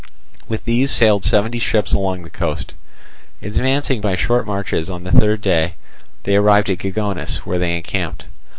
With 0.47 0.65
these 0.65 0.89
sailed 0.89 1.23
seventy 1.23 1.59
ships 1.59 1.93
along 1.93 2.23
the 2.23 2.31
coast. 2.31 2.73
Advancing 3.43 4.01
by 4.01 4.15
short 4.15 4.47
marches, 4.47 4.89
on 4.89 5.03
the 5.03 5.11
third 5.11 5.41
day 5.41 5.75
they 6.23 6.35
arrived 6.35 6.71
at 6.71 6.79
Gigonus, 6.79 7.45
where 7.45 7.59
they 7.59 7.77
encamped. 7.77 8.25